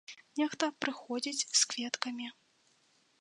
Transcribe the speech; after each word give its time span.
Нехта 0.39 0.69
прыходзіць 0.85 1.45
з 1.45 1.61
кветкамі. 1.73 2.27